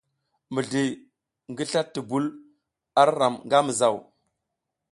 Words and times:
Mizli 0.53 0.83
ngi 1.51 1.63
sla 1.71 1.81
bitul 2.09 2.25
a 2.99 3.01
ram 3.17 3.35
nga 3.47 3.57
mizaw. 3.65 3.95